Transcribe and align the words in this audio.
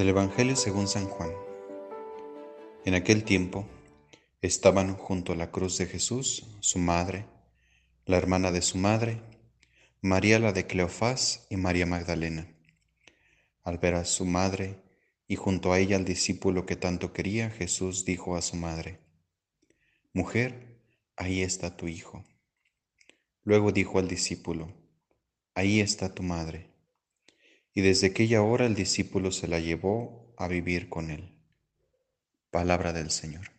Del 0.00 0.08
Evangelio 0.08 0.56
según 0.56 0.88
San 0.88 1.04
Juan. 1.04 1.30
En 2.86 2.94
aquel 2.94 3.22
tiempo 3.22 3.68
estaban 4.40 4.96
junto 4.96 5.34
a 5.34 5.36
la 5.36 5.50
cruz 5.50 5.76
de 5.76 5.84
Jesús 5.84 6.46
su 6.60 6.78
madre, 6.78 7.26
la 8.06 8.16
hermana 8.16 8.50
de 8.50 8.62
su 8.62 8.78
madre, 8.78 9.20
María 10.00 10.38
la 10.38 10.54
de 10.54 10.66
Cleofás 10.66 11.46
y 11.50 11.58
María 11.58 11.84
Magdalena. 11.84 12.48
Al 13.62 13.76
ver 13.76 13.94
a 13.94 14.06
su 14.06 14.24
madre 14.24 14.82
y 15.28 15.36
junto 15.36 15.70
a 15.70 15.78
ella 15.78 15.96
al 15.96 16.06
discípulo 16.06 16.64
que 16.64 16.76
tanto 16.76 17.12
quería, 17.12 17.50
Jesús 17.50 18.06
dijo 18.06 18.36
a 18.36 18.40
su 18.40 18.56
madre, 18.56 19.00
Mujer, 20.14 20.80
ahí 21.14 21.42
está 21.42 21.76
tu 21.76 21.88
hijo. 21.88 22.24
Luego 23.44 23.70
dijo 23.70 23.98
al 23.98 24.08
discípulo, 24.08 24.72
Ahí 25.54 25.80
está 25.80 26.14
tu 26.14 26.22
madre 26.22 26.69
y 27.74 27.82
desde 27.82 28.08
aquella 28.08 28.42
hora 28.42 28.66
el 28.66 28.74
discípulo 28.74 29.30
se 29.32 29.48
la 29.48 29.60
llevó 29.60 30.34
a 30.36 30.48
vivir 30.48 30.88
con 30.88 31.10
él. 31.10 31.36
Palabra 32.50 32.92
del 32.92 33.10
Señor. 33.10 33.52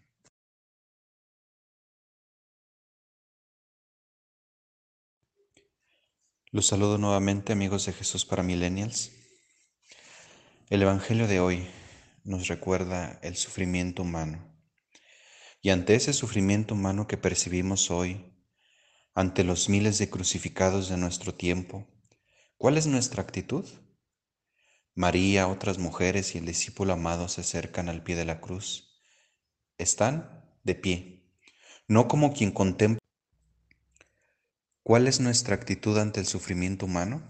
Los 6.54 6.68
saludo 6.68 6.98
nuevamente 6.98 7.54
amigos 7.54 7.86
de 7.86 7.94
Jesús 7.94 8.26
para 8.26 8.44
Millennials. 8.44 9.12
El 10.70 10.82
Evangelio 10.82 11.28
de 11.28 11.40
hoy 11.40 11.68
nos 12.26 12.50
recuerda 12.50 13.20
el 13.24 13.38
sufrimiento 13.38 14.02
humano. 14.02 14.52
Y 15.62 15.70
ante 15.70 15.96
ese 15.96 16.12
sufrimiento 16.12 16.74
humano 16.74 17.08
que 17.08 17.16
percibimos 17.16 17.90
hoy, 17.90 18.34
ante 19.14 19.46
los 19.46 19.70
miles 19.70 19.98
de 19.98 20.10
crucificados 20.10 20.90
de 20.90 20.98
nuestro 20.98 21.34
tiempo, 21.34 21.88
¿cuál 22.58 22.78
es 22.78 22.86
nuestra 22.86 23.22
actitud? 23.24 23.66
María, 24.96 25.48
otras 25.48 25.78
mujeres 25.78 26.36
y 26.36 26.40
el 26.40 26.46
discípulo 26.46 26.92
amado 26.94 27.30
se 27.30 27.42
acercan 27.42 27.88
al 27.88 28.04
pie 28.04 28.18
de 28.18 28.26
la 28.26 28.42
cruz. 28.42 29.00
Están 29.78 30.44
de 30.64 30.76
pie, 30.76 31.34
no 31.88 32.10
como 32.10 32.34
quien 32.34 32.52
contempla. 32.52 33.00
¿Cuál 34.84 35.08
es 35.08 35.22
nuestra 35.22 35.56
actitud 35.56 35.98
ante 35.98 36.20
el 36.20 36.26
sufrimiento 36.26 36.88
humano? 36.88 37.30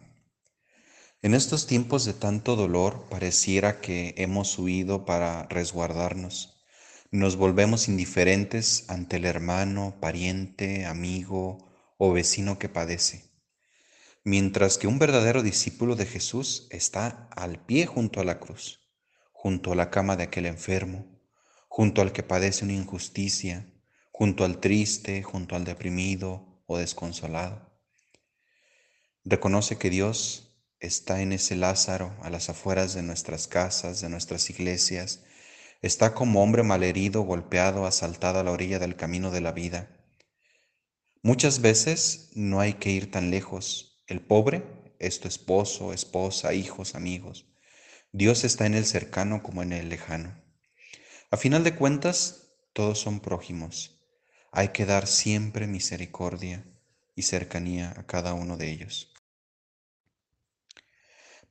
En 1.21 1.35
estos 1.35 1.67
tiempos 1.67 2.03
de 2.03 2.13
tanto 2.13 2.55
dolor 2.55 3.07
pareciera 3.11 3.79
que 3.79 4.15
hemos 4.17 4.57
huido 4.57 5.05
para 5.05 5.47
resguardarnos. 5.47 6.65
Nos 7.11 7.35
volvemos 7.35 7.87
indiferentes 7.87 8.89
ante 8.89 9.17
el 9.17 9.25
hermano, 9.25 9.99
pariente, 10.01 10.87
amigo 10.87 11.71
o 11.99 12.11
vecino 12.11 12.57
que 12.57 12.69
padece 12.69 13.30
mientras 14.23 14.77
que 14.77 14.87
un 14.87 14.99
verdadero 14.99 15.41
discípulo 15.41 15.95
de 15.95 16.05
Jesús 16.05 16.67
está 16.69 17.27
al 17.31 17.65
pie 17.65 17.85
junto 17.85 18.19
a 18.19 18.23
la 18.23 18.39
cruz, 18.39 18.79
junto 19.31 19.71
a 19.71 19.75
la 19.75 19.89
cama 19.89 20.15
de 20.15 20.23
aquel 20.23 20.45
enfermo, 20.45 21.19
junto 21.67 22.01
al 22.01 22.11
que 22.11 22.21
padece 22.21 22.63
una 22.63 22.73
injusticia, 22.73 23.73
junto 24.11 24.45
al 24.45 24.59
triste, 24.59 25.23
junto 25.23 25.55
al 25.55 25.65
deprimido 25.65 26.63
o 26.67 26.77
desconsolado. 26.77 27.71
Reconoce 29.23 29.77
que 29.77 29.89
Dios 29.89 30.55
está 30.79 31.21
en 31.21 31.31
ese 31.31 31.55
Lázaro 31.55 32.15
a 32.21 32.29
las 32.29 32.49
afueras 32.49 32.93
de 32.93 33.03
nuestras 33.03 33.47
casas, 33.47 34.01
de 34.01 34.09
nuestras 34.09 34.49
iglesias, 34.49 35.23
está 35.81 36.13
como 36.13 36.43
hombre 36.43 36.61
malherido, 36.61 37.21
golpeado, 37.21 37.85
asaltado 37.85 38.39
a 38.39 38.43
la 38.43 38.51
orilla 38.51 38.77
del 38.77 38.95
camino 38.95 39.31
de 39.31 39.41
la 39.41 39.51
vida. 39.51 39.89
Muchas 41.23 41.61
veces 41.61 42.29
no 42.33 42.59
hay 42.59 42.73
que 42.73 42.91
ir 42.91 43.09
tan 43.09 43.31
lejos 43.31 43.90
el 44.11 44.19
pobre 44.19 44.63
es 44.99 45.21
tu 45.21 45.29
esposo, 45.29 45.93
esposa, 45.93 46.53
hijos, 46.53 46.95
amigos. 46.95 47.45
Dios 48.11 48.43
está 48.43 48.65
en 48.65 48.73
el 48.73 48.85
cercano 48.85 49.41
como 49.41 49.63
en 49.63 49.71
el 49.71 49.87
lejano. 49.87 50.37
A 51.31 51.37
final 51.37 51.63
de 51.63 51.75
cuentas, 51.75 52.49
todos 52.73 52.99
son 52.99 53.21
prójimos. 53.21 54.01
Hay 54.51 54.69
que 54.69 54.85
dar 54.85 55.07
siempre 55.07 55.65
misericordia 55.65 56.65
y 57.15 57.21
cercanía 57.21 57.93
a 57.97 58.05
cada 58.05 58.33
uno 58.33 58.57
de 58.57 58.69
ellos. 58.69 59.13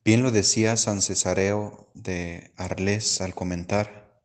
Bien 0.04 0.22
lo 0.22 0.30
decía 0.30 0.76
San 0.76 1.00
Cesareo 1.00 1.90
de 1.94 2.52
Arles 2.56 3.22
al 3.22 3.34
comentar, 3.34 4.22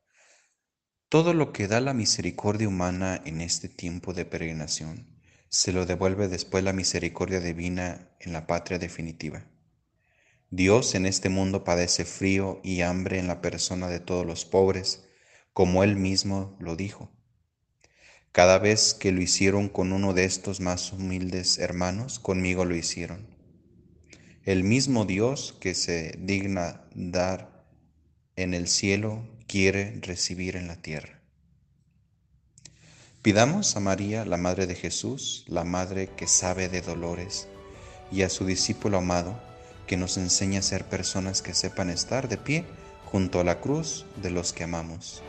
todo 1.08 1.34
lo 1.34 1.54
que 1.54 1.70
da 1.70 1.80
la 1.80 1.94
misericordia 1.94 2.68
humana 2.68 3.22
en 3.24 3.40
este 3.40 3.70
tiempo 3.70 4.14
de 4.14 4.26
peregrinación 4.26 5.15
se 5.56 5.72
lo 5.72 5.86
devuelve 5.86 6.28
después 6.28 6.66
la 6.66 6.74
misericordia 6.74 7.40
divina 7.40 8.10
en 8.20 8.34
la 8.34 8.46
patria 8.46 8.78
definitiva. 8.78 9.48
Dios 10.50 10.96
en 10.96 11.06
este 11.06 11.30
mundo 11.30 11.64
padece 11.64 12.04
frío 12.04 12.60
y 12.62 12.82
hambre 12.82 13.20
en 13.20 13.28
la 13.28 13.40
persona 13.40 13.88
de 13.88 14.02
todos 14.02 14.26
los 14.26 14.44
pobres, 14.44 15.06
como 15.54 15.86
Él 15.86 15.96
mismo 15.96 16.58
lo 16.60 16.76
dijo. 16.76 17.10
Cada 18.34 18.60
vez 18.60 18.94
que 18.94 19.14
lo 19.14 19.22
hicieron 19.22 19.70
con 19.70 19.94
uno 19.94 20.14
de 20.14 20.26
estos 20.26 20.60
más 20.60 20.92
humildes 20.92 21.58
hermanos, 21.58 22.20
conmigo 22.20 22.66
lo 22.66 22.76
hicieron. 22.76 23.26
El 24.44 24.66
mismo 24.66 25.06
Dios 25.06 25.56
que 25.62 25.74
se 25.74 26.18
digna 26.20 26.86
dar 26.94 27.66
en 28.36 28.54
el 28.54 28.68
cielo 28.68 29.26
quiere 29.48 30.02
recibir 30.02 30.58
en 30.58 30.68
la 30.68 30.82
tierra. 30.82 31.25
Pidamos 33.26 33.76
a 33.76 33.80
María, 33.80 34.24
la 34.24 34.38
Madre 34.38 34.68
de 34.68 34.76
Jesús, 34.76 35.46
la 35.48 35.64
Madre 35.64 36.12
que 36.16 36.28
sabe 36.28 36.70
de 36.70 36.82
dolores, 36.82 37.48
y 38.12 38.22
a 38.22 38.30
su 38.30 38.46
discípulo 38.46 39.00
amado, 39.00 39.40
que 39.88 39.98
nos 39.98 40.18
enseñe 40.18 40.58
a 40.58 40.62
ser 40.62 40.86
personas 40.86 41.42
que 41.42 41.56
sepan 41.56 41.90
estar 41.90 42.30
de 42.30 42.38
pie 42.38 42.66
junto 43.06 43.40
a 43.40 43.44
la 43.44 43.62
cruz 43.62 44.06
de 44.22 44.30
los 44.30 44.54
que 44.54 44.66
amamos. 44.66 45.24